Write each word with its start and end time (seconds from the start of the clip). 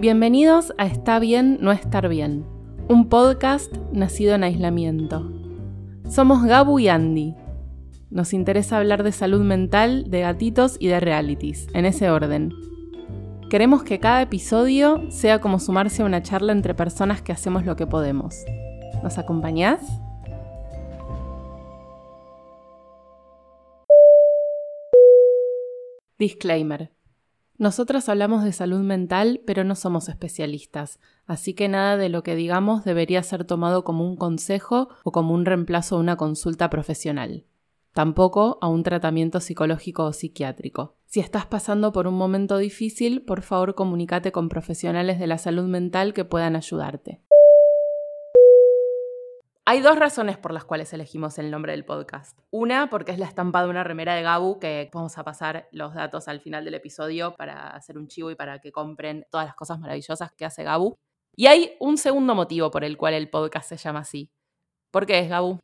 Bienvenidos 0.00 0.72
a 0.78 0.86
Está 0.86 1.18
bien 1.18 1.58
no 1.60 1.72
estar 1.72 2.08
bien, 2.08 2.46
un 2.88 3.10
podcast 3.10 3.70
nacido 3.92 4.34
en 4.34 4.44
aislamiento. 4.44 5.30
Somos 6.08 6.42
Gabu 6.42 6.78
y 6.78 6.88
Andy. 6.88 7.34
Nos 8.08 8.32
interesa 8.32 8.78
hablar 8.78 9.02
de 9.02 9.12
salud 9.12 9.42
mental, 9.42 10.10
de 10.10 10.20
gatitos 10.20 10.78
y 10.80 10.88
de 10.88 11.00
realities, 11.00 11.66
en 11.74 11.84
ese 11.84 12.08
orden. 12.08 12.50
Queremos 13.50 13.82
que 13.82 14.00
cada 14.00 14.22
episodio 14.22 15.02
sea 15.10 15.42
como 15.42 15.58
sumarse 15.58 16.00
a 16.00 16.06
una 16.06 16.22
charla 16.22 16.52
entre 16.52 16.74
personas 16.74 17.20
que 17.20 17.32
hacemos 17.32 17.66
lo 17.66 17.76
que 17.76 17.86
podemos. 17.86 18.42
¿Nos 19.02 19.18
acompañás? 19.18 19.82
Disclaimer. 26.18 26.90
Nosotras 27.60 28.08
hablamos 28.08 28.42
de 28.42 28.52
salud 28.52 28.80
mental, 28.80 29.42
pero 29.44 29.64
no 29.64 29.74
somos 29.74 30.08
especialistas, 30.08 30.98
así 31.26 31.52
que 31.52 31.68
nada 31.68 31.98
de 31.98 32.08
lo 32.08 32.22
que 32.22 32.34
digamos 32.34 32.84
debería 32.84 33.22
ser 33.22 33.44
tomado 33.44 33.84
como 33.84 34.08
un 34.08 34.16
consejo 34.16 34.88
o 35.04 35.12
como 35.12 35.34
un 35.34 35.44
reemplazo 35.44 35.96
a 35.96 35.98
una 35.98 36.16
consulta 36.16 36.70
profesional. 36.70 37.44
Tampoco 37.92 38.56
a 38.62 38.68
un 38.68 38.82
tratamiento 38.82 39.40
psicológico 39.40 40.04
o 40.04 40.14
psiquiátrico. 40.14 40.96
Si 41.04 41.20
estás 41.20 41.44
pasando 41.44 41.92
por 41.92 42.06
un 42.06 42.14
momento 42.14 42.56
difícil, 42.56 43.20
por 43.20 43.42
favor 43.42 43.74
comunícate 43.74 44.32
con 44.32 44.48
profesionales 44.48 45.18
de 45.18 45.26
la 45.26 45.36
salud 45.36 45.64
mental 45.64 46.14
que 46.14 46.24
puedan 46.24 46.56
ayudarte. 46.56 47.20
Hay 49.70 49.82
dos 49.82 49.96
razones 49.96 50.36
por 50.36 50.52
las 50.52 50.64
cuales 50.64 50.92
elegimos 50.92 51.38
el 51.38 51.48
nombre 51.48 51.70
del 51.70 51.84
podcast. 51.84 52.36
Una, 52.50 52.90
porque 52.90 53.12
es 53.12 53.20
la 53.20 53.26
estampa 53.26 53.62
de 53.62 53.70
una 53.70 53.84
remera 53.84 54.16
de 54.16 54.22
Gabu, 54.22 54.58
que 54.58 54.90
vamos 54.92 55.16
a 55.16 55.22
pasar 55.22 55.68
los 55.70 55.94
datos 55.94 56.26
al 56.26 56.40
final 56.40 56.64
del 56.64 56.74
episodio 56.74 57.36
para 57.36 57.68
hacer 57.68 57.96
un 57.96 58.08
chivo 58.08 58.32
y 58.32 58.34
para 58.34 58.58
que 58.58 58.72
compren 58.72 59.26
todas 59.30 59.46
las 59.46 59.54
cosas 59.54 59.78
maravillosas 59.78 60.32
que 60.32 60.44
hace 60.44 60.64
Gabu. 60.64 60.96
Y 61.36 61.46
hay 61.46 61.76
un 61.78 61.98
segundo 61.98 62.34
motivo 62.34 62.72
por 62.72 62.82
el 62.82 62.96
cual 62.96 63.14
el 63.14 63.30
podcast 63.30 63.68
se 63.68 63.76
llama 63.76 64.00
así. 64.00 64.28
¿Por 64.90 65.06
qué 65.06 65.20
es, 65.20 65.28
Gabu? 65.28 65.60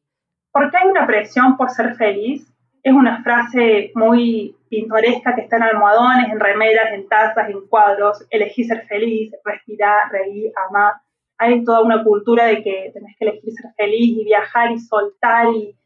Porque 0.53 0.77
hay 0.77 0.89
una 0.89 1.05
presión 1.05 1.57
por 1.57 1.71
ser 1.71 1.97
feliz. 1.97 2.49
Es 2.85 2.93
una 2.93 3.25
frase 3.25 3.91
muy 3.97 4.55
pintoresca 4.69 5.35
que 5.35 5.41
está 5.41 5.57
en 5.57 5.65
almohadones, 5.65 6.31
en 6.31 6.39
remeras, 6.39 6.93
en 6.93 7.09
tazas, 7.09 7.51
en 7.51 7.67
cuadros. 7.67 8.25
Elegí 8.31 8.63
ser 8.63 8.87
feliz, 8.87 9.33
respirar, 9.45 10.13
reír, 10.13 10.53
amar 10.69 10.93
hay 11.39 11.65
toda 11.65 11.83
una 11.83 12.03
cultura 12.05 12.47
de 12.47 12.63
que 12.63 12.91
tenés 12.93 13.17
que 13.19 13.27
elegir 13.27 13.53
ser 13.53 13.73
feliz 13.77 14.17
y 14.19 14.25
viajar 14.25 14.73
y 14.73 14.79
soltar 14.79 15.49
y 15.55 15.77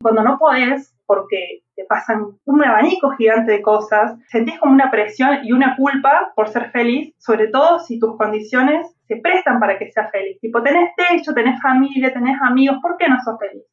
cuando 0.00 0.22
no 0.22 0.38
podés, 0.38 0.94
porque 1.06 1.62
te 1.74 1.84
pasan 1.84 2.38
un 2.44 2.64
abanico 2.64 3.10
gigante 3.12 3.52
de 3.52 3.62
cosas, 3.62 4.18
sentís 4.28 4.58
como 4.58 4.72
una 4.72 4.90
presión 4.90 5.38
y 5.44 5.52
una 5.52 5.76
culpa 5.76 6.32
por 6.36 6.48
ser 6.48 6.70
feliz, 6.70 7.14
sobre 7.18 7.48
todo 7.48 7.78
si 7.78 7.98
tus 7.98 8.16
condiciones 8.16 8.86
se 9.06 9.16
prestan 9.16 9.60
para 9.60 9.78
que 9.78 9.90
seas 9.90 10.10
feliz. 10.10 10.38
Tipo, 10.40 10.62
tenés 10.62 10.90
techo, 10.96 11.32
tenés 11.32 11.60
familia, 11.60 12.12
tenés 12.12 12.36
amigos, 12.42 12.78
¿por 12.82 12.96
qué 12.98 13.08
no 13.08 13.16
sos 13.24 13.38
feliz? 13.38 13.64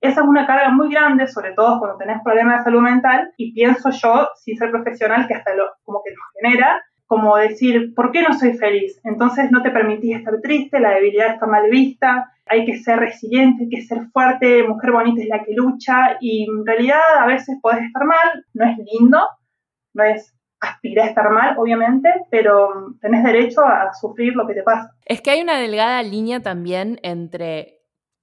Esa 0.00 0.22
es 0.22 0.26
una 0.26 0.46
carga 0.46 0.70
muy 0.70 0.90
grande, 0.90 1.26
sobre 1.26 1.52
todo 1.52 1.78
cuando 1.78 1.98
tenés 1.98 2.22
problemas 2.24 2.58
de 2.58 2.64
salud 2.64 2.80
mental, 2.80 3.32
y 3.36 3.52
pienso 3.52 3.90
yo, 3.90 4.28
sin 4.36 4.56
ser 4.56 4.70
profesional, 4.70 5.28
que 5.28 5.34
hasta 5.34 5.54
lo 5.54 5.64
como 5.84 6.02
que 6.02 6.10
nos 6.10 6.24
genera, 6.40 6.82
como 7.10 7.36
decir, 7.36 7.92
¿por 7.92 8.12
qué 8.12 8.22
no 8.22 8.38
soy 8.38 8.52
feliz? 8.52 9.00
Entonces 9.02 9.50
no 9.50 9.64
te 9.64 9.72
permitís 9.72 10.18
estar 10.18 10.40
triste, 10.40 10.78
la 10.78 10.90
debilidad 10.90 11.34
está 11.34 11.44
mal 11.44 11.68
vista, 11.68 12.32
hay 12.46 12.64
que 12.64 12.78
ser 12.78 13.00
resiliente, 13.00 13.64
hay 13.64 13.68
que 13.68 13.82
ser 13.82 14.06
fuerte, 14.12 14.62
mujer 14.62 14.92
bonita 14.92 15.20
es 15.20 15.28
la 15.28 15.42
que 15.42 15.52
lucha 15.52 16.18
y 16.20 16.44
en 16.48 16.64
realidad 16.64 17.00
a 17.18 17.26
veces 17.26 17.58
podés 17.60 17.82
estar 17.82 18.04
mal, 18.04 18.46
no 18.54 18.64
es 18.64 18.78
lindo, 18.78 19.18
no 19.92 20.04
es 20.04 20.32
aspirar 20.60 21.06
a 21.06 21.08
estar 21.08 21.30
mal, 21.30 21.58
obviamente, 21.58 22.08
pero 22.30 22.94
tenés 23.00 23.24
derecho 23.24 23.62
a 23.66 23.92
sufrir 23.92 24.36
lo 24.36 24.46
que 24.46 24.54
te 24.54 24.62
pasa. 24.62 24.94
Es 25.04 25.20
que 25.20 25.32
hay 25.32 25.40
una 25.40 25.58
delgada 25.58 26.04
línea 26.04 26.42
también 26.42 27.00
entre 27.02 27.79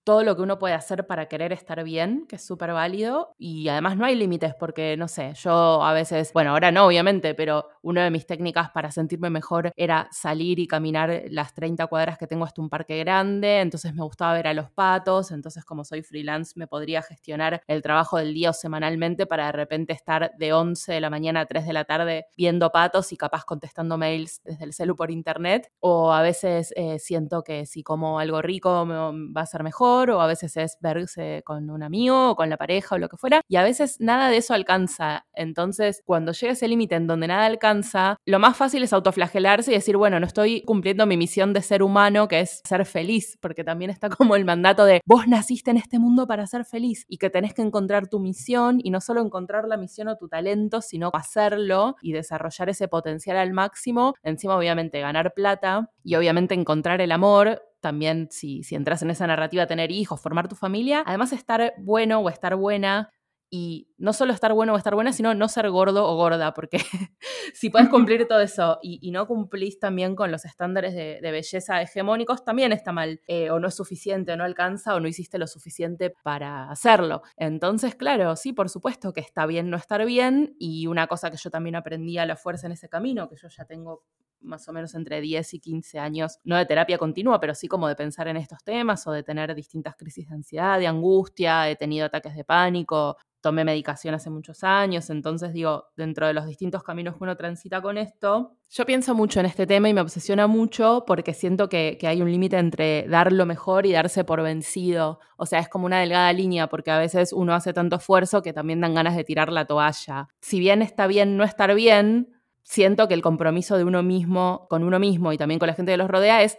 todo 0.07 0.23
lo 0.23 0.37
que 0.37 0.41
uno 0.41 0.57
puede 0.57 0.73
hacer 0.73 1.05
para 1.05 1.25
querer 1.25 1.51
estar 1.51 1.83
bien, 1.83 2.27
que 2.29 2.37
es 2.37 2.45
súper 2.45 2.71
válido, 2.71 3.35
y 3.37 3.67
además 3.67 3.97
no 3.97 4.05
hay 4.05 4.15
límites 4.15 4.55
porque, 4.57 4.95
no 4.95 5.09
sé, 5.09 5.33
yo 5.33 5.83
a 5.83 5.91
veces, 5.91 6.31
bueno, 6.31 6.51
ahora 6.51 6.71
no, 6.71 6.85
obviamente, 6.85 7.35
pero 7.35 7.67
una 7.81 8.05
de 8.05 8.09
mis 8.09 8.25
técnicas 8.25 8.69
para 8.69 8.89
sentirme 8.89 9.29
mejor 9.29 9.73
era 9.75 10.07
salir 10.13 10.59
y 10.59 10.67
caminar 10.67 11.23
las 11.29 11.53
30 11.53 11.87
cuadras 11.87 12.17
que 12.17 12.25
tengo 12.25 12.45
hasta 12.45 12.61
un 12.61 12.69
parque 12.69 12.97
grande, 12.99 13.59
entonces 13.59 13.93
me 13.93 14.01
gustaba 14.01 14.31
ver 14.31 14.47
a 14.47 14.53
los 14.53 14.71
patos, 14.71 15.31
entonces 15.31 15.65
como 15.65 15.83
soy 15.83 16.03
freelance 16.03 16.53
me 16.55 16.67
podría 16.67 17.01
gestionar 17.01 17.61
el 17.67 17.81
trabajo 17.81 18.15
del 18.17 18.33
día 18.33 18.51
o 18.51 18.53
semanalmente 18.53 19.25
para 19.25 19.47
de 19.47 19.51
repente 19.51 19.91
estar 19.91 20.31
de 20.37 20.53
11 20.53 20.93
de 20.93 21.01
la 21.01 21.09
mañana 21.09 21.41
a 21.41 21.45
3 21.47 21.67
de 21.67 21.73
la 21.73 21.83
tarde 21.83 22.27
viendo 22.37 22.71
patos 22.71 23.11
y 23.11 23.17
capaz 23.17 23.43
contestando 23.43 23.97
mails 23.97 24.41
desde 24.45 24.63
el 24.63 24.71
celu 24.71 24.95
por 24.95 25.11
internet, 25.11 25.69
o 25.81 26.13
a 26.13 26.21
veces 26.21 26.73
eh, 26.77 26.97
siento 26.97 27.43
que 27.43 27.65
si 27.65 27.83
como 27.83 28.19
algo 28.19 28.41
rico 28.41 28.85
me 28.85 28.95
va 29.33 29.41
a 29.41 29.45
ser 29.45 29.63
mejor, 29.63 29.96
o 29.97 30.21
a 30.21 30.27
veces 30.27 30.55
es 30.57 30.77
verse 30.79 31.41
con 31.45 31.69
un 31.69 31.83
amigo 31.83 32.31
o 32.31 32.35
con 32.35 32.49
la 32.49 32.57
pareja 32.57 32.95
o 32.95 32.97
lo 32.97 33.09
que 33.09 33.17
fuera, 33.17 33.41
y 33.47 33.55
a 33.55 33.63
veces 33.63 33.97
nada 33.99 34.29
de 34.29 34.37
eso 34.37 34.53
alcanza. 34.53 35.25
Entonces, 35.33 36.01
cuando 36.05 36.31
llega 36.31 36.53
ese 36.53 36.67
límite 36.67 36.95
en 36.95 37.07
donde 37.07 37.27
nada 37.27 37.45
alcanza, 37.45 38.17
lo 38.25 38.39
más 38.39 38.55
fácil 38.55 38.83
es 38.83 38.93
autoflagelarse 38.93 39.71
y 39.71 39.75
decir, 39.75 39.97
bueno, 39.97 40.19
no 40.19 40.25
estoy 40.25 40.61
cumpliendo 40.61 41.05
mi 41.05 41.17
misión 41.17 41.53
de 41.53 41.61
ser 41.61 41.83
humano, 41.83 42.27
que 42.27 42.41
es 42.41 42.61
ser 42.67 42.85
feliz, 42.85 43.37
porque 43.41 43.63
también 43.63 43.91
está 43.91 44.09
como 44.17 44.35
el 44.35 44.45
mandato 44.45 44.85
de 44.85 45.01
vos 45.05 45.27
naciste 45.27 45.71
en 45.71 45.77
este 45.77 45.99
mundo 45.99 46.27
para 46.27 46.47
ser 46.47 46.65
feliz 46.65 47.05
y 47.07 47.17
que 47.17 47.29
tenés 47.29 47.53
que 47.53 47.61
encontrar 47.61 48.07
tu 48.07 48.19
misión 48.19 48.79
y 48.83 48.91
no 48.91 49.01
solo 49.01 49.21
encontrar 49.21 49.67
la 49.67 49.77
misión 49.77 50.07
o 50.07 50.17
tu 50.17 50.27
talento, 50.27 50.81
sino 50.81 51.11
hacerlo 51.13 51.95
y 52.01 52.11
desarrollar 52.11 52.69
ese 52.69 52.87
potencial 52.87 53.37
al 53.37 53.53
máximo. 53.53 54.13
Encima, 54.23 54.57
obviamente, 54.57 54.99
ganar 54.99 55.33
plata 55.33 55.91
y 56.03 56.15
obviamente 56.15 56.53
encontrar 56.53 57.01
el 57.01 57.11
amor 57.11 57.61
también 57.79 58.27
si, 58.31 58.63
si 58.63 58.75
entras 58.75 59.01
en 59.01 59.09
esa 59.09 59.27
narrativa, 59.27 59.67
tener 59.67 59.91
hijos, 59.91 60.21
formar 60.21 60.47
tu 60.47 60.55
familia, 60.55 61.03
además 61.05 61.33
estar 61.33 61.73
bueno 61.77 62.19
o 62.19 62.29
estar 62.29 62.55
buena 62.55 63.11
y 63.49 63.87
no 63.97 64.11
solo 64.11 64.33
estar 64.33 64.53
bueno 64.53 64.73
o 64.73 64.77
estar 64.77 64.93
buena, 64.93 65.13
sino 65.13 65.33
no 65.33 65.47
ser 65.47 65.69
gordo 65.69 66.05
o 66.05 66.15
gorda, 66.15 66.53
porque 66.53 66.79
si 67.53 67.69
puedes 67.69 67.87
cumplir 67.87 68.27
todo 68.27 68.41
eso 68.41 68.79
y, 68.81 69.09
no 69.11 69.25
cumplís 69.25 69.79
también 69.79 70.15
con 70.15 70.31
los 70.31 70.43
estándares 70.43 70.93
de, 70.93 71.19
belleza 71.21 71.81
hegemónicos, 71.81 72.43
también 72.43 72.73
está 72.73 72.91
mal, 72.91 73.21
eh, 73.27 73.49
o 73.49 73.59
no 73.59 73.69
es 73.69 73.75
suficiente, 73.75 74.33
o 74.33 74.37
no 74.37 74.43
alcanza, 74.43 74.95
o 74.95 74.99
no 74.99 75.07
hiciste 75.07 75.37
lo 75.37 75.47
suficiente 75.47 76.13
para 76.23 76.69
hacerlo. 76.69 77.21
Entonces, 77.37 77.95
claro, 77.95 78.35
sí, 78.35 78.51
por 78.51 78.69
supuesto 78.69 79.13
que 79.13 79.21
está 79.21 79.45
bien 79.45 79.69
no 79.69 79.77
estar 79.77 80.05
bien, 80.05 80.55
y 80.59 80.87
una 80.87 81.07
cosa 81.07 81.31
que 81.31 81.37
yo 81.37 81.49
también 81.49 81.75
aprendí 81.75 82.17
a 82.17 82.25
la 82.25 82.35
fuerza 82.35 82.67
en 82.67 82.73
ese 82.73 82.89
camino, 82.89 83.29
que 83.29 83.37
yo 83.37 83.47
ya 83.47 83.65
tengo 83.65 84.03
más 84.41 84.67
o 84.67 84.73
menos 84.73 84.95
entre 84.95 85.21
10 85.21 85.53
y 85.53 85.59
15 85.59 85.99
años, 85.99 86.39
no 86.43 86.57
de 86.57 86.65
terapia 86.65 86.97
continua, 86.97 87.39
pero 87.39 87.55
sí 87.55 87.67
como 87.67 87.87
de 87.87 87.95
pensar 87.95 88.27
en 88.27 88.37
estos 88.37 88.63
temas 88.63 89.05
o 89.07 89.11
de 89.11 89.23
tener 89.23 89.53
distintas 89.55 89.95
crisis 89.95 90.27
de 90.29 90.35
ansiedad, 90.35 90.79
de 90.79 90.87
angustia, 90.87 91.69
he 91.69 91.75
tenido 91.75 92.05
ataques 92.05 92.35
de 92.35 92.43
pánico, 92.43 93.17
tomé 93.41 93.63
medicación 93.63 94.15
hace 94.15 94.29
muchos 94.29 94.63
años, 94.63 95.09
entonces 95.09 95.53
digo, 95.53 95.85
dentro 95.95 96.27
de 96.27 96.33
los 96.33 96.45
distintos 96.45 96.83
caminos 96.83 97.15
que 97.15 97.23
uno 97.23 97.37
transita 97.37 97.81
con 97.81 97.97
esto, 97.97 98.57
yo 98.69 98.85
pienso 98.85 99.15
mucho 99.15 99.39
en 99.39 99.45
este 99.45 99.65
tema 99.65 99.87
y 99.87 99.93
me 99.93 100.01
obsesiona 100.01 100.47
mucho 100.47 101.05
porque 101.07 101.33
siento 101.33 101.69
que, 101.69 101.97
que 101.97 102.07
hay 102.07 102.21
un 102.21 102.29
límite 102.29 102.57
entre 102.57 103.07
dar 103.07 103.31
lo 103.31 103.45
mejor 103.45 103.85
y 103.85 103.93
darse 103.93 104.25
por 104.25 104.41
vencido. 104.41 105.19
O 105.37 105.45
sea, 105.45 105.59
es 105.59 105.69
como 105.69 105.85
una 105.85 106.01
delgada 106.01 106.33
línea 106.33 106.67
porque 106.67 106.91
a 106.91 106.97
veces 106.97 107.31
uno 107.31 107.53
hace 107.53 107.71
tanto 107.71 107.95
esfuerzo 107.95 108.41
que 108.41 108.51
también 108.51 108.81
dan 108.81 108.93
ganas 108.93 109.15
de 109.15 109.23
tirar 109.23 109.53
la 109.53 109.65
toalla. 109.65 110.27
Si 110.41 110.59
bien 110.59 110.81
está 110.81 111.07
bien 111.07 111.37
no 111.37 111.45
estar 111.45 111.73
bien, 111.75 112.36
siento 112.67 113.07
que 113.07 113.13
el 113.13 113.21
compromiso 113.21 113.77
de 113.77 113.85
uno 113.85 114.03
mismo, 114.03 114.67
con 114.69 114.83
uno 114.83 114.99
mismo 114.99 115.31
y 115.31 115.37
también 115.37 115.59
con 115.59 115.67
la 115.67 115.73
gente 115.73 115.93
que 115.93 115.97
los 115.97 116.09
rodea 116.09 116.43
es 116.43 116.57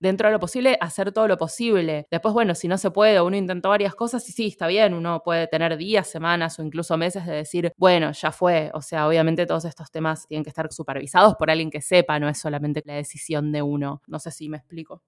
dentro 0.00 0.28
de 0.28 0.32
lo 0.32 0.40
posible, 0.40 0.78
hacer 0.80 1.12
todo 1.12 1.28
lo 1.28 1.36
posible. 1.36 2.06
Después, 2.10 2.32
bueno, 2.32 2.54
si 2.54 2.66
no 2.68 2.78
se 2.78 2.90
puede, 2.90 3.20
uno 3.20 3.36
intentó 3.36 3.68
varias 3.68 3.94
cosas 3.94 4.26
y 4.30 4.32
sí, 4.32 4.46
está 4.46 4.66
bien, 4.66 4.94
uno 4.94 5.20
puede 5.22 5.46
tener 5.46 5.76
días, 5.76 6.08
semanas 6.08 6.58
o 6.58 6.62
incluso 6.62 6.96
meses 6.96 7.26
de 7.26 7.34
decir, 7.34 7.72
bueno, 7.76 8.10
ya 8.12 8.32
fue. 8.32 8.70
O 8.72 8.80
sea, 8.80 9.06
obviamente 9.06 9.44
todos 9.46 9.66
estos 9.66 9.90
temas 9.90 10.26
tienen 10.26 10.44
que 10.44 10.50
estar 10.50 10.72
supervisados 10.72 11.34
por 11.36 11.50
alguien 11.50 11.70
que 11.70 11.82
sepa, 11.82 12.18
no 12.18 12.28
es 12.30 12.38
solamente 12.38 12.82
la 12.86 12.94
decisión 12.94 13.52
de 13.52 13.60
uno. 13.60 14.02
No 14.06 14.18
sé 14.18 14.30
si 14.30 14.48
me 14.48 14.56
explico. 14.56 15.02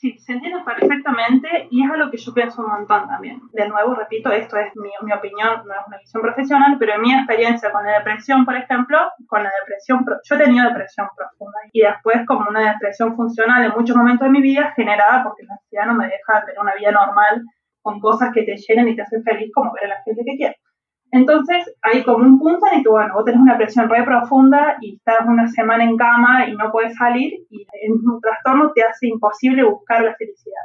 Sí, 0.00 0.16
se 0.16 0.32
entiende 0.32 0.62
perfectamente 0.64 1.66
y 1.72 1.84
es 1.84 1.90
algo 1.90 2.08
que 2.08 2.18
yo 2.18 2.32
pienso 2.32 2.62
un 2.62 2.70
montón 2.70 3.08
también. 3.08 3.40
De 3.52 3.68
nuevo, 3.68 3.96
repito, 3.96 4.30
esto 4.30 4.56
es 4.56 4.70
mi, 4.76 4.90
mi, 5.02 5.12
opinión, 5.12 5.66
no 5.66 5.74
es 5.74 5.86
una 5.88 5.98
visión 5.98 6.22
profesional, 6.22 6.76
pero 6.78 6.94
en 6.94 7.00
mi 7.00 7.12
experiencia 7.12 7.72
con 7.72 7.84
la 7.84 7.98
depresión, 7.98 8.44
por 8.44 8.54
ejemplo, 8.54 8.96
con 9.26 9.42
la 9.42 9.50
depresión, 9.58 10.06
yo 10.22 10.36
he 10.36 10.38
tenido 10.38 10.68
depresión 10.68 11.08
profunda 11.16 11.58
y 11.72 11.80
después 11.80 12.24
como 12.28 12.48
una 12.48 12.74
depresión 12.74 13.16
funcional 13.16 13.64
en 13.64 13.72
muchos 13.72 13.96
momentos 13.96 14.26
de 14.26 14.30
mi 14.30 14.40
vida 14.40 14.72
generada 14.76 15.24
porque 15.24 15.42
la 15.42 15.54
ansiedad 15.54 15.86
no 15.86 15.94
me 15.94 16.06
deja 16.06 16.44
tener 16.44 16.60
una 16.60 16.76
vida 16.76 16.92
normal 16.92 17.42
con 17.82 17.98
cosas 17.98 18.30
que 18.32 18.44
te 18.44 18.56
llenen 18.56 18.86
y 18.86 18.94
te 18.94 19.02
hacen 19.02 19.24
feliz 19.24 19.50
como 19.52 19.72
ver 19.72 19.86
a 19.86 19.96
la 19.96 20.02
gente 20.04 20.22
que 20.24 20.36
quieres. 20.36 20.67
Entonces 21.10 21.74
hay 21.82 22.02
como 22.02 22.24
un 22.24 22.38
punto 22.38 22.66
en 22.70 22.78
el 22.78 22.82
que, 22.82 22.90
bueno, 22.90 23.14
vos 23.14 23.24
tenés 23.24 23.40
una 23.40 23.56
presión 23.56 23.88
re 23.88 24.02
profunda 24.04 24.76
y 24.80 24.96
estás 24.96 25.26
una 25.26 25.48
semana 25.48 25.84
en 25.84 25.96
cama 25.96 26.46
y 26.48 26.54
no 26.54 26.70
puedes 26.70 26.94
salir 26.96 27.32
y 27.50 27.66
el 27.82 27.92
mismo 27.92 28.18
trastorno 28.20 28.72
te 28.74 28.82
hace 28.82 29.08
imposible 29.08 29.64
buscar 29.64 30.02
la 30.02 30.14
felicidad. 30.14 30.62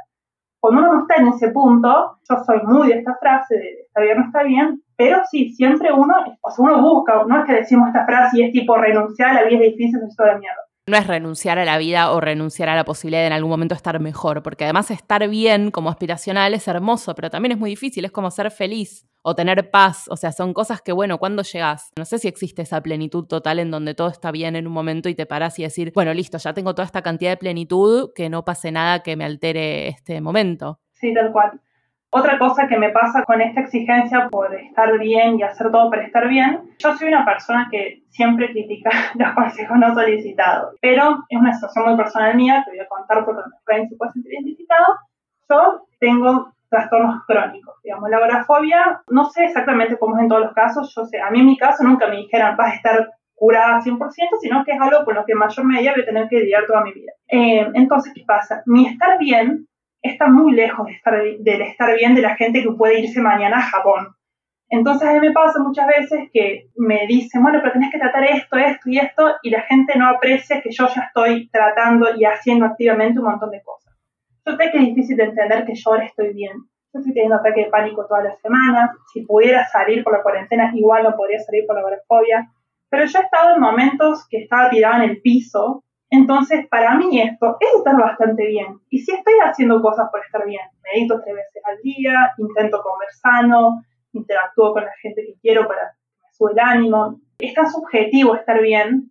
Cuando 0.60 0.80
uno 0.80 0.92
no 0.94 1.00
está 1.00 1.16
en 1.16 1.28
ese 1.28 1.50
punto, 1.50 2.18
yo 2.28 2.36
soy 2.44 2.60
muy 2.62 2.88
de 2.88 2.98
esta 2.98 3.16
frase 3.16 3.54
de 3.54 3.80
está 3.82 4.00
bien, 4.00 4.18
no 4.18 4.24
está 4.26 4.42
bien, 4.42 4.82
pero 4.96 5.22
sí, 5.30 5.50
siempre 5.50 5.92
uno, 5.92 6.14
o 6.40 6.50
sea, 6.50 6.64
uno 6.64 6.80
busca, 6.80 7.24
no 7.26 7.40
es 7.40 7.44
que 7.44 7.52
decimos 7.52 7.88
esta 7.88 8.06
frase 8.06 8.38
y 8.38 8.44
es 8.44 8.52
tipo 8.52 8.76
renunciar 8.76 9.30
a 9.30 9.42
la 9.42 9.48
vida 9.48 9.60
difícil, 9.60 10.00
es 10.06 10.16
toda 10.16 10.38
mierda. 10.38 10.62
No 10.86 10.98
es 10.98 11.06
renunciar 11.06 11.58
a 11.58 11.64
la 11.64 11.78
vida 11.78 12.10
o 12.12 12.20
renunciar 12.20 12.68
a 12.68 12.76
la 12.76 12.84
posibilidad 12.84 13.22
de 13.22 13.28
en 13.28 13.32
algún 13.32 13.48
momento 13.48 13.74
estar 13.74 13.98
mejor, 14.00 14.42
porque 14.42 14.64
además 14.64 14.90
estar 14.90 15.26
bien 15.30 15.70
como 15.70 15.88
aspiracional 15.88 16.52
es 16.52 16.68
hermoso, 16.68 17.14
pero 17.14 17.30
también 17.30 17.52
es 17.52 17.58
muy 17.58 17.70
difícil, 17.70 18.04
es 18.04 18.10
como 18.10 18.30
ser 18.30 18.50
feliz 18.50 19.06
o 19.22 19.34
tener 19.34 19.70
paz, 19.70 20.04
o 20.10 20.16
sea, 20.18 20.30
son 20.32 20.52
cosas 20.52 20.82
que, 20.82 20.92
bueno, 20.92 21.16
cuando 21.16 21.42
llegas, 21.42 21.90
no 21.96 22.04
sé 22.04 22.18
si 22.18 22.28
existe 22.28 22.60
esa 22.60 22.82
plenitud 22.82 23.24
total 23.24 23.60
en 23.60 23.70
donde 23.70 23.94
todo 23.94 24.08
está 24.08 24.30
bien 24.30 24.56
en 24.56 24.66
un 24.66 24.74
momento 24.74 25.08
y 25.08 25.14
te 25.14 25.24
paras 25.24 25.58
y 25.58 25.62
decir, 25.62 25.90
bueno, 25.94 26.12
listo, 26.12 26.36
ya 26.36 26.52
tengo 26.52 26.74
toda 26.74 26.84
esta 26.84 27.00
cantidad 27.00 27.30
de 27.30 27.38
plenitud, 27.38 28.10
que 28.14 28.28
no 28.28 28.44
pase 28.44 28.70
nada 28.70 29.02
que 29.02 29.16
me 29.16 29.24
altere 29.24 29.88
este 29.88 30.20
momento. 30.20 30.80
Sí, 30.92 31.14
tal 31.14 31.32
cual. 31.32 31.63
Otra 32.16 32.38
cosa 32.38 32.68
que 32.68 32.78
me 32.78 32.90
pasa 32.90 33.24
con 33.24 33.40
esta 33.40 33.62
exigencia 33.62 34.28
por 34.28 34.54
estar 34.54 34.96
bien 35.00 35.36
y 35.36 35.42
hacer 35.42 35.72
todo 35.72 35.90
para 35.90 36.04
estar 36.04 36.28
bien, 36.28 36.60
yo 36.78 36.94
soy 36.94 37.08
una 37.08 37.24
persona 37.24 37.66
que 37.68 38.04
siempre 38.10 38.52
critica 38.52 38.90
los 39.16 39.34
consejos 39.34 39.76
no 39.76 39.92
solicitados, 39.92 40.76
pero 40.80 41.24
es 41.28 41.40
una 41.40 41.52
situación 41.52 41.86
muy 41.86 41.96
personal 41.96 42.36
mía, 42.36 42.62
que 42.64 42.70
voy 42.70 42.78
a 42.78 42.86
contar 42.86 43.24
por 43.24 43.34
lo 43.34 43.42
que 43.42 43.88
se 43.88 43.96
puede 43.96 44.12
sentir 44.12 44.32
identificado. 44.32 44.86
Yo 45.50 45.86
tengo 45.98 46.52
trastornos 46.70 47.24
crónicos, 47.26 47.74
digamos, 47.82 48.08
la 48.08 48.18
agorafobia, 48.18 49.02
no 49.08 49.24
sé 49.24 49.46
exactamente 49.46 49.98
cómo 49.98 50.16
es 50.16 50.22
en 50.22 50.28
todos 50.28 50.42
los 50.42 50.52
casos, 50.52 50.94
yo 50.94 51.04
sé, 51.06 51.20
a 51.20 51.30
mí 51.30 51.40
en 51.40 51.46
mi 51.46 51.56
caso 51.56 51.82
nunca 51.82 52.06
me 52.06 52.18
dijeron 52.18 52.56
vas 52.56 52.74
a 52.74 52.76
estar 52.76 53.10
curada 53.34 53.80
100%, 53.80 54.08
sino 54.40 54.64
que 54.64 54.70
es 54.70 54.80
algo 54.80 55.04
con 55.04 55.16
lo 55.16 55.24
que 55.24 55.32
en 55.32 55.38
mayor 55.38 55.66
medida 55.66 55.90
voy 55.92 56.02
a 56.02 56.06
tener 56.06 56.28
que 56.28 56.38
lidiar 56.38 56.64
toda 56.66 56.84
mi 56.84 56.92
vida. 56.92 57.10
Eh, 57.26 57.68
entonces, 57.74 58.12
¿qué 58.14 58.22
pasa? 58.24 58.62
Mi 58.66 58.86
estar 58.86 59.18
bien 59.18 59.66
está 60.04 60.28
muy 60.28 60.52
lejos 60.52 60.86
de 60.86 60.92
estar, 60.92 61.14
del 61.38 61.62
estar 61.62 61.94
bien 61.96 62.14
de 62.14 62.22
la 62.22 62.36
gente 62.36 62.62
que 62.62 62.70
puede 62.72 63.00
irse 63.00 63.20
mañana 63.20 63.58
a 63.58 63.62
Japón. 63.62 64.14
Entonces 64.68 65.08
a 65.08 65.12
mí 65.12 65.20
me 65.20 65.32
pasa 65.32 65.60
muchas 65.60 65.86
veces 65.86 66.28
que 66.32 66.68
me 66.76 67.06
dicen, 67.06 67.42
bueno, 67.42 67.60
pero 67.60 67.72
tenés 67.72 67.90
que 67.90 67.98
tratar 67.98 68.24
esto, 68.24 68.56
esto 68.56 68.90
y 68.90 68.98
esto, 68.98 69.32
y 69.42 69.50
la 69.50 69.62
gente 69.62 69.98
no 69.98 70.08
aprecia 70.08 70.60
que 70.60 70.70
yo 70.70 70.88
ya 70.88 71.02
estoy 71.02 71.48
tratando 71.48 72.08
y 72.16 72.24
haciendo 72.24 72.66
activamente 72.66 73.18
un 73.18 73.26
montón 73.26 73.50
de 73.50 73.62
cosas. 73.62 73.94
Yo 74.46 74.56
sé 74.56 74.70
que 74.70 74.78
es 74.78 74.84
difícil 74.86 75.16
de 75.16 75.24
entender 75.24 75.64
que 75.64 75.74
yo 75.74 75.90
ahora 75.90 76.04
estoy 76.04 76.34
bien. 76.34 76.52
Yo 76.92 77.00
estoy 77.00 77.14
teniendo 77.14 77.36
ataque 77.36 77.64
de 77.64 77.70
pánico 77.70 78.06
todas 78.06 78.24
las 78.24 78.40
semanas. 78.40 78.90
Si 79.12 79.24
pudiera 79.24 79.66
salir 79.68 80.04
por 80.04 80.12
la 80.12 80.22
cuarentena, 80.22 80.70
igual 80.74 81.02
no 81.02 81.16
podría 81.16 81.40
salir 81.40 81.64
por 81.66 81.76
la 81.76 81.80
agorafobia. 81.80 82.50
Pero 82.90 83.06
yo 83.06 83.18
he 83.18 83.22
estado 83.22 83.54
en 83.54 83.60
momentos 83.60 84.26
que 84.28 84.42
estaba 84.42 84.68
tirada 84.70 85.02
en 85.02 85.10
el 85.10 85.20
piso 85.22 85.82
entonces, 86.14 86.66
para 86.68 86.94
mí 86.96 87.20
esto 87.20 87.56
es 87.60 87.68
estar 87.78 87.96
bastante 87.96 88.46
bien. 88.46 88.78
Y 88.90 89.00
si 89.00 89.12
estoy 89.12 89.34
haciendo 89.44 89.82
cosas 89.82 90.08
por 90.10 90.20
estar 90.20 90.46
bien, 90.46 90.62
medito 90.82 91.20
tres 91.22 91.34
veces 91.34 91.62
al 91.64 91.80
día, 91.82 92.32
intento 92.38 92.82
comer 92.82 93.08
sano, 93.10 93.82
interactúo 94.12 94.72
con 94.72 94.84
la 94.84 94.92
gente 95.02 95.22
que 95.26 95.34
quiero 95.42 95.66
para 95.66 95.92
que 96.38 96.44
el 96.52 96.58
ánimo. 96.58 97.20
Es 97.38 97.54
tan 97.54 97.70
subjetivo 97.70 98.36
estar 98.36 98.60
bien 98.60 99.10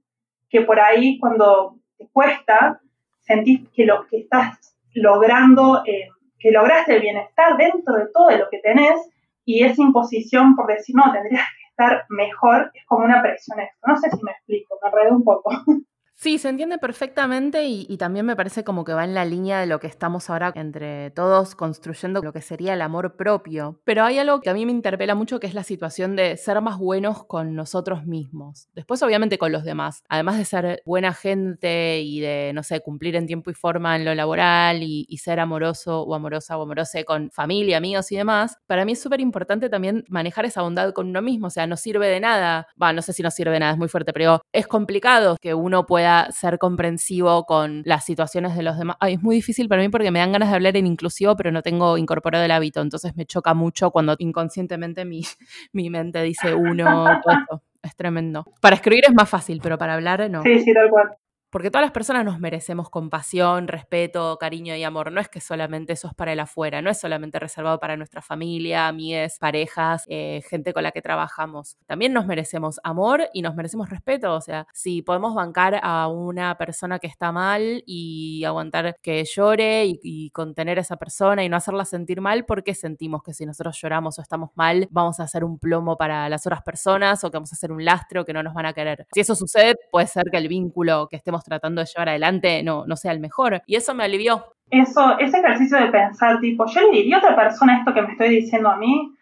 que 0.50 0.62
por 0.62 0.80
ahí 0.80 1.20
cuando 1.20 1.76
te 1.98 2.08
cuesta, 2.12 2.80
sentís 3.20 3.68
que 3.74 3.86
lo 3.86 4.06
que 4.08 4.20
estás 4.20 4.76
logrando, 4.94 5.84
eh, 5.86 6.10
que 6.40 6.52
lograste 6.52 6.96
el 6.96 7.02
bienestar 7.02 7.58
dentro 7.58 7.96
de 7.96 8.08
todo 8.14 8.32
lo 8.32 8.50
que 8.50 8.60
tenés 8.60 9.00
y 9.46 9.64
esa 9.64 9.82
imposición 9.82 10.56
por 10.56 10.68
decir, 10.68 10.96
no, 10.96 11.12
tendrías 11.12 11.48
que 11.58 11.70
estar 11.70 12.06
mejor, 12.10 12.72
es 12.74 12.86
como 12.86 13.06
una 13.06 13.22
presión. 13.22 13.58
No 13.86 13.98
sé 13.98 14.10
si 14.10 14.24
me 14.24 14.32
explico, 14.32 14.78
me 14.82 14.90
enredé 14.90 15.12
un 15.12 15.24
poco. 15.24 15.52
Sí, 16.24 16.38
se 16.38 16.48
entiende 16.48 16.78
perfectamente 16.78 17.66
y, 17.66 17.98
también 17.98 18.26
me 18.26 18.38
parece 18.38 18.64
como 18.64 18.86
que 18.86 18.94
va 18.94 19.04
en 19.04 19.14
la 19.14 19.26
línea 19.26 19.60
de 19.60 19.66
lo 19.66 19.82
que 19.82 19.88
estamos 19.88 20.30
ahora 20.30 20.54
entre 20.56 21.12
todos 21.12 21.54
construyendo 21.54 22.22
lo 22.22 22.32
que 22.32 22.40
sería 22.40 22.76
el 22.76 22.82
amor 22.82 23.18
propio. 23.18 23.82
Pero 23.84 24.06
hay 24.06 24.20
algo 24.20 24.40
que 24.40 24.50
a 24.50 24.54
mí 24.54 24.66
me 24.66 24.72
interpela 24.72 25.16
mucho 25.16 25.42
que 25.42 25.48
es 25.48 25.54
la 25.54 25.64
situación 25.64 26.16
de 26.16 26.38
ser 26.38 26.62
más 26.62 26.78
buenos 26.78 27.26
con 27.26 27.56
nosotros 27.56 28.06
mismos. 28.06 28.70
Después 28.74 29.04
obviamente 29.04 29.38
con 29.38 29.52
los 29.52 29.66
demás. 29.66 30.02
Además 30.08 30.38
de 30.38 30.46
ser 30.46 30.82
buena 30.86 31.14
gente 31.14 32.00
y 32.00 32.22
de, 32.22 32.54
no 32.56 32.64
sé, 32.64 32.80
cumplir 32.80 33.18
en 33.18 33.28
tiempo 33.28 33.52
y 33.52 33.54
forma 33.54 33.98
en 33.98 34.06
lo 34.06 34.16
laboral 34.16 34.82
y, 34.82 35.06
ser 35.18 35.42
amoroso 35.42 36.04
o 36.04 36.16
amorosa 36.16 36.58
o 36.58 36.62
amorose 36.62 37.04
con 37.04 37.32
familia, 37.32 37.78
amigos 37.78 38.14
y 38.14 38.16
demás, 38.16 38.58
para 38.66 38.86
mí 38.86 38.94
es 38.94 39.02
súper 39.02 39.20
importante 39.20 39.70
también 39.70 40.06
manejar 40.08 40.46
esa 40.46 40.62
bondad 40.62 40.94
con 40.94 41.10
uno 41.10 41.22
mismo. 41.22 41.48
O 41.48 41.50
sea, 41.50 41.68
no 41.68 41.76
sirve 41.76 42.08
de 42.08 42.22
nada. 42.22 42.68
Va, 42.82 42.94
no 42.94 43.02
sé 43.02 43.12
si 43.12 43.24
no 43.24 43.30
sirve 43.30 43.52
de 43.52 43.60
nada, 43.60 43.74
es 43.74 43.78
muy 43.78 43.90
fuerte, 43.90 44.14
pero 44.14 44.42
es 44.54 44.68
complicado 44.68 45.36
que 45.42 45.54
uno 45.54 45.86
pueda 45.86 46.13
ser 46.32 46.58
comprensivo 46.60 47.46
con 47.46 47.82
las 47.86 48.06
situaciones 48.06 48.56
de 48.56 48.64
los 48.64 48.78
demás. 48.78 48.98
Ay, 49.00 49.14
es 49.16 49.22
muy 49.22 49.36
difícil 49.36 49.68
para 49.68 49.82
mí 49.82 49.90
porque 49.90 50.12
me 50.12 50.20
dan 50.20 50.32
ganas 50.32 50.50
de 50.50 50.56
hablar 50.56 50.78
en 50.78 50.88
inclusivo, 50.88 51.36
pero 51.36 51.52
no 51.52 51.62
tengo 51.62 51.98
incorporado 51.98 52.46
el 52.46 52.52
hábito, 52.52 52.82
entonces 52.82 53.16
me 53.16 53.26
choca 53.26 53.54
mucho 53.54 53.92
cuando 53.92 54.16
inconscientemente 54.20 55.06
mi, 55.06 55.22
mi 55.74 55.90
mente 55.90 56.22
dice 56.24 56.54
uno, 56.54 57.20
todo 57.24 57.34
eso. 57.34 57.64
Es 57.82 57.96
tremendo. 57.98 58.46
Para 58.62 58.78
escribir 58.78 59.04
es 59.06 59.14
más 59.14 59.30
fácil, 59.30 59.60
pero 59.62 59.78
para 59.78 59.96
hablar 59.96 60.30
no. 60.30 60.42
Sí, 60.44 60.60
sí, 60.60 60.74
tal 60.74 60.90
cual 60.90 61.18
porque 61.54 61.70
todas 61.70 61.86
las 61.86 61.92
personas 61.92 62.26
nos 62.26 62.40
merecemos 62.40 62.90
compasión, 62.90 63.68
respeto, 63.68 64.40
cariño 64.40 64.76
y 64.76 64.84
amor. 64.84 65.12
No 65.12 65.22
es 65.22 65.30
que 65.30 65.40
solamente 65.40 65.94
eso 65.94 66.08
es 66.08 66.16
para 66.16 66.34
el 66.34 66.40
afuera, 66.40 66.82
no 66.82 66.90
es 66.90 67.00
solamente 67.00 67.38
reservado 67.38 67.80
para 67.80 67.96
nuestra 67.96 68.24
familia, 68.24 68.88
amigas, 68.88 69.38
parejas, 69.38 70.04
eh, 70.08 70.42
gente 70.50 70.74
con 70.74 70.82
la 70.82 70.92
que 70.92 71.04
trabajamos. 71.04 71.78
También 71.86 72.12
nos 72.12 72.26
merecemos 72.26 72.80
amor 72.84 73.30
y 73.34 73.44
nos 73.44 73.54
merecemos 73.54 73.92
respeto. 73.92 74.34
O 74.34 74.42
sea, 74.42 74.66
si 74.74 75.04
podemos 75.04 75.36
bancar 75.36 75.80
a 75.84 76.08
una 76.08 76.58
persona 76.58 76.98
que 76.98 77.06
está 77.06 77.32
mal 77.32 77.84
y 77.86 78.44
aguantar 78.46 78.98
que 79.04 79.24
llore 79.24 79.86
y, 79.86 80.32
contener 80.32 80.80
a 80.80 80.82
esa 80.82 80.98
persona 80.98 81.44
y 81.44 81.50
no 81.50 81.58
hacerla 81.58 81.86
sentir 81.86 82.20
mal, 82.20 82.46
¿por 82.46 82.64
qué 82.64 82.74
sentimos 82.74 83.22
que 83.22 83.36
si 83.36 83.46
nosotros 83.46 83.78
lloramos 83.80 84.18
o 84.18 84.24
estamos 84.24 84.50
mal, 84.56 84.88
vamos 84.90 85.20
a 85.20 85.24
hacer 85.24 85.44
un 85.44 85.60
plomo 85.60 85.98
para 85.98 86.28
las 86.30 86.48
otras 86.48 86.64
personas 86.64 87.24
o 87.24 87.30
que 87.30 87.38
vamos 87.38 87.54
a 87.54 87.56
hacer 87.56 87.72
un 87.72 87.86
lastre 87.86 88.22
o 88.22 88.26
que 88.26 88.34
no 88.34 88.42
nos 88.42 88.56
van 88.56 88.66
a 88.66 88.74
querer? 88.74 89.06
Si 89.14 89.20
eso 89.20 89.36
sucede, 89.36 89.76
puede 89.92 90.08
ser 90.08 90.24
que 90.32 90.38
el 90.38 90.48
vínculo 90.48 91.08
que 91.12 91.18
estemos 91.18 91.43
tratando 91.44 91.82
de 91.82 91.88
llevar 91.88 92.10
adelante 92.10 92.64
no, 92.64 92.86
no 92.86 92.96
sea 92.96 93.12
el 93.12 93.20
mejor. 93.20 93.62
Y 93.66 93.76
eso 93.76 93.94
me 93.94 94.04
alivió. 94.04 94.46
Eso, 94.70 95.20
ese 95.20 95.38
ejercicio 95.38 95.78
de 95.78 95.92
pensar, 95.92 96.40
tipo, 96.40 96.66
yo 96.66 96.82
le 96.82 96.98
diría 96.98 97.18
a 97.18 97.20
otra 97.20 97.36
persona 97.36 97.80
esto 97.80 97.94
que 97.94 98.02
me 98.02 98.12
estoy 98.14 98.30
diciendo 98.30 98.70
a 98.70 98.78
mí, 98.78 99.14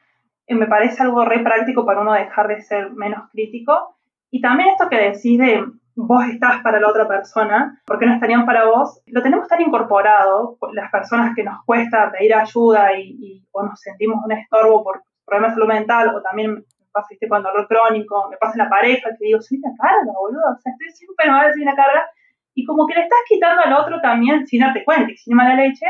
eh, 0.48 0.56
me 0.56 0.68
parece 0.68 1.04
algo 1.04 1.26
re 1.26 1.40
práctico 1.40 1.86
para 1.86 2.02
uno 2.02 2.14
dejar 2.14 2.48
de 2.48 2.62
ser 2.62 2.92
menos 2.92 3.30
crítico. 3.32 3.98
Y 4.30 4.40
también 4.42 4.70
esto 4.70 4.88
que 4.90 4.98
decís 4.98 5.38
de 5.40 5.66
vos 5.96 6.24
estás 6.26 6.62
para 6.62 6.80
la 6.80 6.90
otra 6.90 7.08
persona, 7.08 7.82
porque 7.86 8.06
no 8.06 8.14
estarían 8.14 8.46
para 8.46 8.66
vos, 8.66 9.02
lo 9.08 9.22
tenemos 9.22 9.48
tan 9.48 9.62
incorporado, 9.62 10.58
las 10.74 10.92
personas 10.92 11.36
que 11.36 11.44
nos 11.44 11.64
cuesta 11.66 12.12
pedir 12.12 12.34
ayuda 12.34 12.98
y, 12.98 13.46
o 13.52 13.64
nos 13.64 13.80
sentimos 13.80 14.24
un 14.24 14.32
estorbo 14.32 14.84
por 14.84 15.04
problemas 15.26 15.52
de 15.52 15.56
salud 15.56 15.74
mental, 15.74 16.16
o 16.16 16.22
también 16.22 16.66
pasa 16.92 17.08
¿viste? 17.10 17.28
con 17.28 17.44
dolor 17.44 17.68
crónico, 17.68 18.30
me 18.30 18.38
pasa 18.38 18.54
en 18.54 18.64
la 18.66 18.70
pareja, 18.70 19.10
que 19.18 19.26
digo, 19.26 19.42
soy 19.42 19.60
una 19.60 19.76
carga, 19.78 20.12
boludo, 20.14 20.42
o 20.52 20.60
sea, 20.60 20.72
estoy 20.72 20.92
siempre 20.92 21.30
mal, 21.30 21.52
soy 21.54 21.64
una 21.64 21.76
carga, 21.76 22.10
y 22.54 22.66
como 22.66 22.86
que 22.86 22.96
le 22.96 23.02
estás 23.02 23.20
quitando 23.28 23.62
al 23.62 23.74
otro 23.74 24.02
también 24.02 24.46
sin 24.46 24.62
darte 24.62 24.84
cuenta 24.84 25.12
y 25.12 25.18
sin 25.18 25.36
mala 25.36 25.56
leche, 25.56 25.86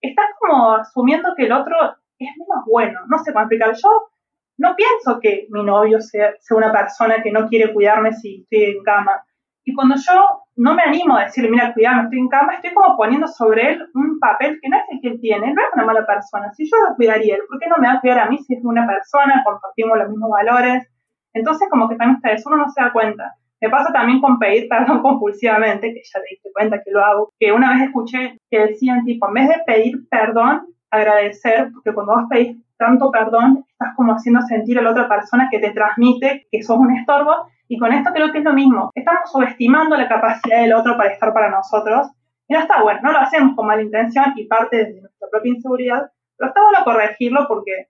estás 0.00 0.26
como 0.38 0.74
asumiendo 0.74 1.34
que 1.36 1.44
el 1.44 1.52
otro 1.52 1.76
es 2.18 2.28
menos 2.36 2.64
bueno, 2.66 3.00
no 3.08 3.18
sé 3.18 3.32
cómo 3.32 3.44
explicar, 3.44 3.72
yo 3.74 4.10
no 4.58 4.76
pienso 4.76 5.20
que 5.20 5.46
mi 5.50 5.64
novio 5.64 6.00
sea, 6.00 6.34
sea 6.40 6.56
una 6.56 6.72
persona 6.72 7.22
que 7.22 7.32
no 7.32 7.48
quiere 7.48 7.72
cuidarme 7.72 8.12
si 8.12 8.42
estoy 8.42 8.76
en 8.76 8.82
cama, 8.82 9.24
y 9.64 9.74
cuando 9.74 9.94
yo 9.96 10.42
no 10.60 10.74
me 10.74 10.82
animo 10.82 11.16
a 11.16 11.24
decirle, 11.24 11.50
mira, 11.50 11.72
cuidado, 11.72 12.02
estoy 12.02 12.18
en 12.18 12.28
cama, 12.28 12.52
estoy 12.52 12.74
como 12.74 12.94
poniendo 12.94 13.26
sobre 13.26 13.70
él 13.70 13.88
un 13.94 14.18
papel 14.18 14.58
que 14.60 14.68
no 14.68 14.76
es 14.76 14.82
el 14.90 15.00
que 15.00 15.08
él 15.08 15.18
tiene, 15.18 15.54
no 15.54 15.62
es 15.62 15.68
una 15.72 15.86
mala 15.86 16.04
persona. 16.04 16.52
Si 16.52 16.66
yo 16.66 16.76
lo 16.86 16.96
cuidaría, 16.96 17.38
¿por 17.48 17.58
qué 17.58 17.66
no 17.66 17.76
me 17.78 17.86
va 17.86 17.94
a 17.94 18.00
cuidar 18.00 18.18
a 18.18 18.28
mí 18.28 18.36
si 18.36 18.52
es 18.52 18.60
una 18.62 18.86
persona, 18.86 19.40
compartimos 19.42 19.96
los 19.96 20.10
mismos 20.10 20.30
valores? 20.30 20.86
Entonces, 21.32 21.66
como 21.70 21.88
que 21.88 21.96
también 21.96 22.16
está 22.16 22.32
eso, 22.32 22.50
uno 22.50 22.58
no 22.58 22.68
se 22.68 22.82
da 22.82 22.92
cuenta. 22.92 23.32
Me 23.58 23.70
pasa 23.70 23.90
también 23.90 24.20
con 24.20 24.38
pedir 24.38 24.68
perdón 24.68 25.00
compulsivamente, 25.02 25.94
que 25.94 26.02
ya 26.04 26.20
te 26.20 26.26
diste 26.28 26.50
cuenta 26.52 26.82
que 26.84 26.90
lo 26.90 27.02
hago, 27.02 27.32
que 27.40 27.52
una 27.52 27.72
vez 27.72 27.84
escuché 27.84 28.36
que 28.50 28.58
decían, 28.58 29.06
tipo, 29.06 29.28
en 29.28 29.34
vez 29.34 29.48
de 29.48 29.62
pedir 29.64 30.08
perdón, 30.10 30.66
agradecer, 30.90 31.70
porque 31.72 31.94
cuando 31.94 32.14
vas 32.14 32.24
a 32.24 32.28
pedir 32.28 32.56
tanto 32.76 33.10
perdón, 33.10 33.64
estás 33.70 33.94
como 33.94 34.14
haciendo 34.14 34.40
sentir 34.42 34.78
a 34.78 34.82
la 34.82 34.90
otra 34.90 35.08
persona 35.08 35.48
que 35.50 35.58
te 35.58 35.70
transmite 35.70 36.46
que 36.50 36.62
sos 36.62 36.78
un 36.78 36.96
estorbo 36.96 37.46
y 37.68 37.78
con 37.78 37.92
esto 37.92 38.10
creo 38.12 38.32
que 38.32 38.38
es 38.38 38.44
lo 38.44 38.52
mismo. 38.52 38.90
Estamos 38.94 39.30
subestimando 39.30 39.96
la 39.96 40.08
capacidad 40.08 40.62
del 40.62 40.72
otro 40.72 40.96
para 40.96 41.12
estar 41.12 41.32
para 41.32 41.50
nosotros. 41.50 42.08
Y 42.48 42.54
no 42.54 42.60
está 42.60 42.82
bueno, 42.82 43.00
no 43.02 43.12
lo 43.12 43.18
hacemos 43.18 43.54
con 43.54 43.66
mala 43.66 43.82
intención 43.82 44.32
y 44.34 44.46
parte 44.46 44.76
de 44.78 45.00
nuestra 45.02 45.28
propia 45.30 45.52
inseguridad, 45.52 46.10
pero 46.36 46.48
está 46.48 46.60
bueno 46.62 46.84
corregirlo 46.84 47.46
porque 47.46 47.88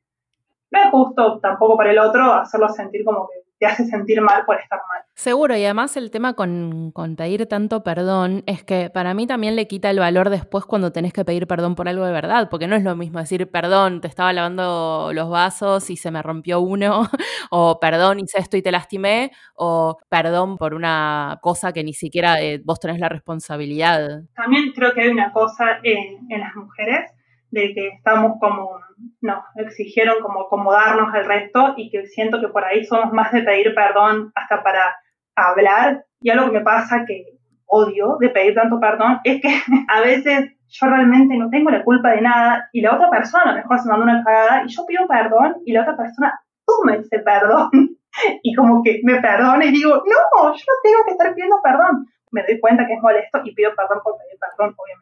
no 0.71 0.81
es 0.81 0.91
justo 0.91 1.41
tampoco 1.41 1.79
para 1.79 1.93
el 1.93 1.99
otro 1.99 2.35
hacerlo 2.35 2.69
sentir 2.69 3.05
como 3.05 3.27
que 3.29 3.50
te 3.61 3.67
hace 3.67 3.85
sentir 3.85 4.21
mal 4.23 4.45
por 4.47 4.59
estar 4.59 4.81
mal. 4.89 5.05
Seguro, 5.15 5.55
y 5.55 5.63
además 5.63 5.95
el 5.99 6.11
tema 6.11 6.33
con, 6.33 6.93
pedir 7.17 7.47
tanto 7.47 7.83
perdón 7.83 8.43
es 8.47 8.65
que 8.65 8.89
para 8.89 9.13
mí 9.13 9.27
también 9.27 9.55
le 9.55 9.69
quita 9.69 9.91
el 9.91 9.99
valor 9.99 10.31
después 10.31 10.65
cuando 10.65 10.93
tenés 10.93 11.13
que 11.13 11.27
pedir 11.27 11.47
perdón 11.47 11.75
por 11.75 11.87
algo 11.87 12.07
de 12.07 12.13
verdad, 12.13 12.49
porque 12.51 12.67
no 12.67 12.75
es 12.75 12.83
lo 12.83 12.97
mismo 12.97 13.19
decir 13.19 13.51
perdón, 13.51 14.01
te 14.01 14.09
estaba 14.09 14.33
lavando 14.33 15.11
los 15.13 15.29
vasos 15.29 15.91
y 15.91 15.99
se 15.99 16.11
me 16.11 16.23
rompió 16.23 16.61
uno, 16.61 17.03
o 17.51 17.79
perdón, 17.79 18.21
hice 18.21 18.39
esto 18.39 18.57
y 18.57 18.63
te 18.63 18.73
lastimé, 18.73 19.31
o 19.55 19.99
perdón 20.09 20.57
por 20.57 20.73
una 20.73 21.39
cosa 21.43 21.75
que 21.75 21.85
ni 21.85 21.93
siquiera 21.93 22.41
eh, 22.41 22.63
vos 22.65 22.81
tenés 22.81 22.99
la 22.99 23.11
responsabilidad. 23.11 24.23
También 24.35 24.73
creo 24.75 24.95
que 24.95 25.03
hay 25.03 25.09
una 25.09 25.33
cosa 25.33 25.81
en, 25.83 26.31
en 26.31 26.41
las 26.41 26.57
mujeres 26.57 27.13
de 27.51 27.75
que 27.75 27.89
estamos 27.89 28.39
como, 28.41 28.79
no, 29.21 29.45
exigieron 29.57 30.21
como 30.23 30.43
acomodarnos 30.43 31.13
al 31.15 31.25
resto 31.25 31.75
y 31.77 31.91
que 31.91 32.07
siento 32.07 32.41
que 32.41 32.49
por 32.49 32.65
ahí 32.65 32.85
somos 32.85 33.13
más 33.13 33.33
de 33.33 33.43
pedir 33.43 33.75
perdón 33.75 34.33
hasta 34.35 34.63
para 34.63 34.97
hablar. 35.37 36.05
Y 36.21 36.31
algo 36.31 36.47
que 36.47 36.59
me 36.59 36.65
pasa 36.65 37.05
que 37.07 37.25
odio 37.67 38.17
de 38.21 38.31
pedir 38.31 38.55
tanto 38.55 38.81
perdón 38.81 39.21
es 39.25 39.41
que 39.41 39.49
a 39.89 40.01
veces 40.01 40.53
yo 40.69 40.87
realmente 40.87 41.37
no 41.37 41.51
tengo 41.51 41.71
la 41.71 41.85
culpa 41.85 42.11
de 42.11 42.21
nada 42.21 42.69
y 42.73 42.81
la 42.81 42.95
otra 42.95 43.11
persona 43.11 43.45
a 43.45 43.53
lo 43.53 43.57
mejor 43.57 43.79
se 43.79 43.89
mandó 43.89 44.05
una 44.05 44.23
cagada 44.25 44.65
y 44.65 44.69
yo 44.69 44.87
pido 44.87 45.07
perdón 45.09 45.57
y 45.65 45.73
la 45.73 45.83
otra 45.83 45.97
persona 45.97 46.41
toma 46.65 46.95
ese 46.95 47.19
perdón 47.21 47.71
y 48.43 48.55
como 48.55 48.83
que 48.83 49.01
me 49.05 49.21
perdona 49.21 49.65
y 49.65 49.73
digo, 49.73 49.95
no, 49.97 50.53
yo 50.53 50.65
no 50.67 50.75
tengo 50.83 51.05
que 51.07 51.13
estar 51.13 51.35
pidiendo 51.35 51.57
perdón. 51.63 52.07
Me 52.33 52.43
doy 52.43 52.61
cuenta 52.61 52.87
que 52.87 52.95
es 52.95 53.03
molesto 53.03 53.41
y 53.45 53.55
pido 53.55 53.75
perdón 53.75 53.99
por 54.05 54.17
pedir 54.19 54.39
perdón, 54.39 54.75
obviamente. 54.77 55.00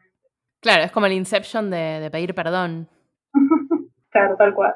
Claro, 0.61 0.83
es 0.83 0.91
como 0.91 1.05
el 1.05 1.13
inception 1.13 1.69
de, 1.69 1.99
de 1.99 2.11
pedir 2.11 2.35
perdón. 2.35 2.89
claro, 4.11 4.35
tal 4.37 4.53
cual. 4.53 4.75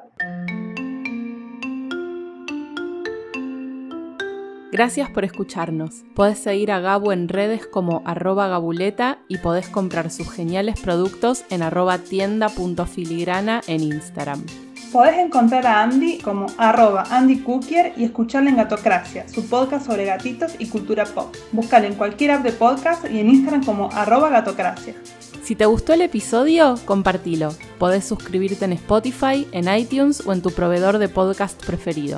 Gracias 4.71 5.07
por 5.11 5.23
escucharnos. 5.23 6.03
Podés 6.15 6.39
seguir 6.39 6.71
a 6.71 6.79
Gabu 6.79 7.11
en 7.11 7.29
redes 7.29 7.67
como 7.67 8.01
arroba 8.05 8.47
gabuleta 8.47 9.19
y 9.27 9.37
podés 9.37 9.69
comprar 9.69 10.09
sus 10.09 10.31
geniales 10.31 10.81
productos 10.81 11.45
en 11.51 11.61
arroba 11.61 11.99
tienda.filigrana 11.99 13.61
en 13.67 13.83
Instagram. 13.83 14.43
Podés 14.91 15.17
encontrar 15.17 15.67
a 15.67 15.83
Andy 15.83 16.17
como 16.19 16.47
arroba 16.57 17.03
Andy 17.11 17.41
Cookier 17.41 17.93
y 17.97 18.03
escucharle 18.03 18.49
en 18.49 18.57
Gatocracia, 18.57 19.27
su 19.27 19.47
podcast 19.47 19.85
sobre 19.85 20.05
gatitos 20.05 20.55
y 20.57 20.67
cultura 20.69 21.05
pop. 21.05 21.35
Búscale 21.51 21.85
en 21.85 21.95
cualquier 21.95 22.31
app 22.31 22.43
de 22.43 22.51
podcast 22.51 23.05
y 23.11 23.19
en 23.19 23.29
Instagram 23.29 23.63
como 23.63 23.91
arroba 23.91 24.29
gatocracia. 24.29 24.95
Si 25.43 25.55
te 25.55 25.65
gustó 25.65 25.91
el 25.91 25.99
episodio, 25.99 26.75
compartilo. 26.85 27.53
Podés 27.77 28.05
suscribirte 28.05 28.63
en 28.63 28.71
Spotify, 28.71 29.45
en 29.51 29.67
iTunes 29.67 30.25
o 30.25 30.31
en 30.31 30.41
tu 30.41 30.51
proveedor 30.51 30.99
de 30.99 31.09
podcast 31.09 31.61
preferido. 31.65 32.17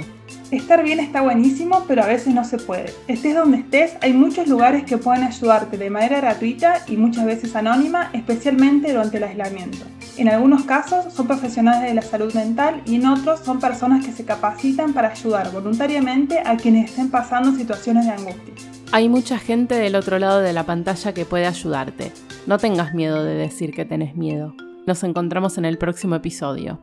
Estar 0.51 0.83
bien 0.83 0.99
está 0.99 1.21
buenísimo, 1.21 1.85
pero 1.87 2.03
a 2.03 2.05
veces 2.05 2.35
no 2.35 2.43
se 2.43 2.59
puede. 2.59 2.93
Estés 3.07 3.33
donde 3.33 3.57
estés, 3.57 3.93
hay 4.01 4.13
muchos 4.13 4.47
lugares 4.47 4.83
que 4.83 4.99
pueden 4.99 5.23
ayudarte 5.23 5.75
de 5.75 5.89
manera 5.89 6.21
gratuita 6.21 6.83
y 6.87 6.97
muchas 6.97 7.25
veces 7.25 7.55
anónima, 7.55 8.11
especialmente 8.13 8.91
durante 8.91 9.17
el 9.17 9.23
aislamiento. 9.23 9.79
En 10.17 10.29
algunos 10.29 10.63
casos 10.65 11.11
son 11.11 11.25
profesionales 11.25 11.89
de 11.89 11.95
la 11.95 12.03
salud 12.03 12.31
mental 12.35 12.83
y 12.85 12.97
en 12.97 13.07
otros 13.07 13.39
son 13.39 13.59
personas 13.59 14.05
que 14.05 14.11
se 14.11 14.23
capacitan 14.23 14.93
para 14.93 15.09
ayudar 15.09 15.51
voluntariamente 15.51 16.41
a 16.45 16.57
quienes 16.57 16.91
estén 16.91 17.09
pasando 17.09 17.57
situaciones 17.57 18.05
de 18.05 18.11
angustia. 18.11 18.53
Hay 18.91 19.09
mucha 19.09 19.39
gente 19.39 19.73
del 19.73 19.95
otro 19.95 20.19
lado 20.19 20.41
de 20.41 20.53
la 20.53 20.63
pantalla 20.63 21.11
que 21.11 21.25
puede 21.25 21.47
ayudarte. 21.47 22.11
No 22.47 22.59
tengas 22.59 22.93
miedo 22.93 23.23
de 23.23 23.33
decir 23.33 23.73
que 23.73 23.85
tenés 23.85 24.15
miedo. 24.15 24.53
Nos 24.85 25.03
encontramos 25.03 25.57
en 25.57 25.65
el 25.65 25.79
próximo 25.79 26.13
episodio. 26.13 26.79